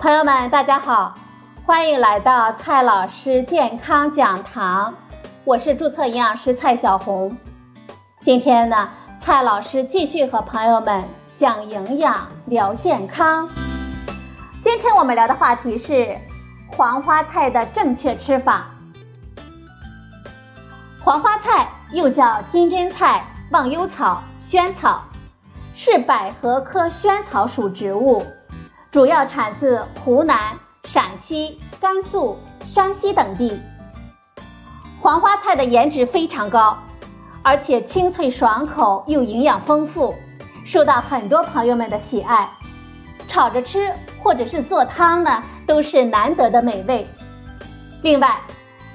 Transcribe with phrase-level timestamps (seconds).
[0.00, 1.14] 朋友们，大家好，
[1.66, 4.94] 欢迎来到蔡老师健康讲堂，
[5.44, 7.36] 我是注册营养师蔡小红。
[8.22, 8.88] 今天呢，
[9.20, 11.04] 蔡老师继续和朋友们
[11.36, 13.46] 讲营养、聊健康。
[14.62, 16.16] 今天我们聊的话题是
[16.66, 18.68] 黄花菜的正确吃法。
[21.04, 25.02] 黄花菜又叫金针菜、忘忧草、萱草，
[25.74, 28.24] 是百合科萱草属植物。
[28.92, 32.36] 主要产自湖南、陕西、甘肃、
[32.66, 33.60] 山西等地。
[35.00, 36.76] 黄花菜的颜值非常高，
[37.44, 40.12] 而且清脆爽口又营养丰富，
[40.66, 42.50] 受到很多朋友们的喜爱。
[43.28, 47.06] 炒着吃或者是做汤呢，都是难得的美味。
[48.02, 48.40] 另外，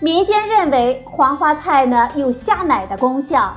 [0.00, 3.54] 民间认为黄花菜呢有下奶的功效，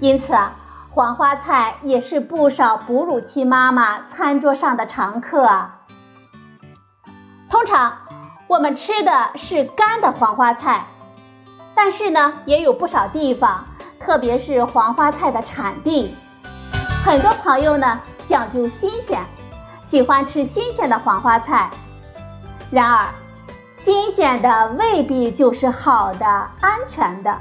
[0.00, 0.50] 因此啊。
[0.98, 5.82] 黄花菜也是不少哺乳期妈妈餐桌上的常客啊。
[7.48, 7.98] 通常
[8.48, 10.84] 我们吃的是干的黄花菜，
[11.72, 13.64] 但是呢，也有不少地方，
[14.00, 16.12] 特别是黄花菜的产地，
[17.04, 19.22] 很多朋友呢讲究新鲜，
[19.82, 21.70] 喜欢吃新鲜的黄花菜。
[22.72, 23.06] 然而，
[23.70, 26.26] 新鲜的未必就是好的、
[26.60, 27.38] 安全的，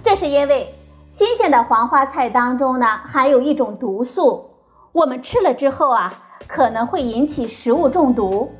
[0.00, 0.72] 这是因为。
[1.18, 4.50] 新鲜的黄花菜当中呢，含有一种毒素，
[4.92, 6.14] 我们吃了之后啊，
[6.46, 8.52] 可能会引起食物中毒。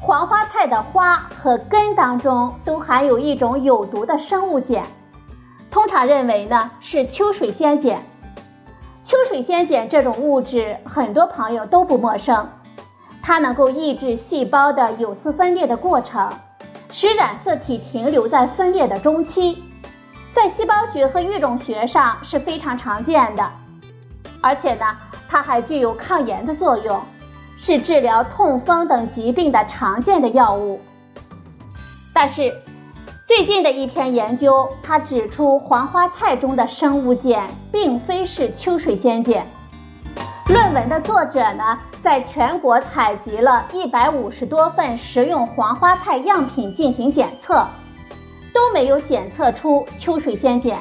[0.00, 4.84] 黄花菜的花和根当中都含有一种有毒的生物碱，
[5.70, 8.02] 通常认为呢是秋水仙碱。
[9.04, 12.48] 秋水仙碱这种物质，很多朋友都不陌生，
[13.22, 16.32] 它能够抑制细胞的有丝分裂的过程，
[16.90, 19.62] 使染色体停留在分裂的中期。
[20.34, 23.48] 在细胞学和育种学上是非常常见的，
[24.40, 24.84] 而且呢，
[25.28, 27.00] 它还具有抗炎的作用，
[27.56, 30.80] 是治疗痛风等疾病的常见的药物。
[32.12, 32.52] 但是，
[33.26, 39.46] 最近的一篇研究，它指出黄花菜中的生物碱并非是秋水仙碱。
[40.48, 47.64] 论文的作者呢，在全国采集了一百五十多份食用黄花菜样品进行检测。
[48.54, 50.78] 都没有检测出秋水仙碱，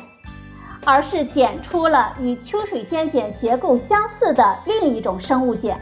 [0.86, 5.78] 而是检出了与秋水仙碱结构相似的另一种生物碱。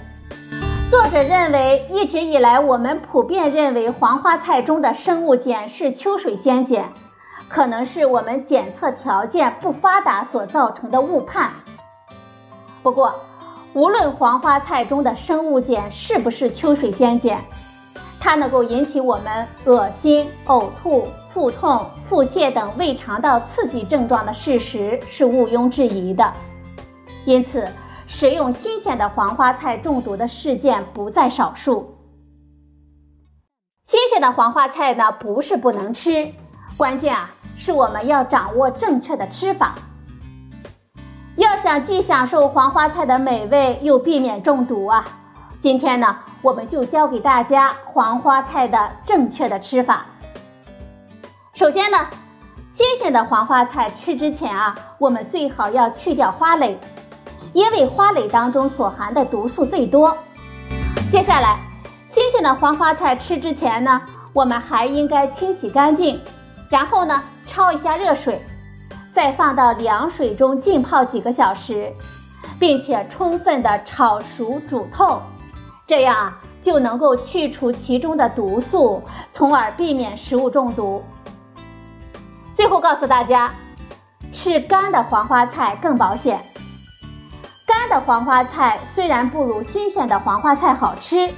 [0.89, 6.93] 作者认为，一直以来我们普遍认为黄花菜中的生物碱是秋水仙碱，
[7.49, 11.51] 可能是我们检测条件不发达所造成的误判。
[12.81, 13.13] 不过，
[13.73, 17.41] 无论黄花菜中的生物碱是不是秋水仙碱，
[18.21, 21.05] 它能够引起我们恶心、呕吐。
[21.33, 26.33] 腹痛、腹泻等胃肠道刺激症状的事实是毋庸置疑的，
[27.23, 27.65] 因此
[28.05, 31.95] 食用新鲜的黄花菜中毒的事件不在少数。
[33.85, 36.33] 新鲜的黄花菜呢，不是不能吃，
[36.75, 39.75] 关键啊是我们要掌握正确的吃法。
[41.37, 45.20] 要想既享受黄花菜的美味，又避免中毒啊，
[45.61, 50.07] 今天呢，我们就教给大家黄花菜的正确的吃法。
[51.53, 51.99] 首先呢，
[52.73, 56.79] 新鲜的黄花菜吃之前啊，我们最好要去掉花蕾，
[57.53, 60.17] 因为花蕾当中所含的毒素最多。
[61.11, 61.59] 接下来，
[62.09, 64.01] 新鲜的黄花菜吃之前呢，
[64.33, 66.19] 我们还应该清洗干净，
[66.71, 68.41] 然后呢焯一下热水，
[69.13, 71.93] 再放到凉水中浸泡几个小时，
[72.59, 75.21] 并且充分的炒熟煮透，
[75.91, 81.03] 这样啊就能够去除其中的毒素，从而避免食物中毒。
[82.55, 83.51] 最后告诉大家，
[84.31, 86.39] 吃干的黄花菜更保险。
[87.67, 91.29] 干的黄花菜虽然不如新鲜的黄花菜好吃，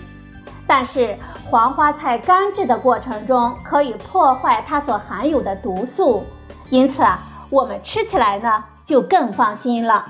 [0.67, 1.17] 但是
[1.49, 6.23] 黄花菜干制的过程中可以破坏它所含有的毒素，
[6.69, 7.17] 因此啊，
[7.49, 10.05] 我们吃起来呢就更放心了。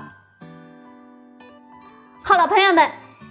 [2.22, 2.90] 好了，朋友们，